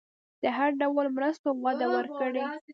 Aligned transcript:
د 0.43 0.45
هر 0.57 0.69
ډول 0.81 1.05
مرستو 1.15 1.49
وعده 1.63 1.87
ورکړي. 1.95 2.43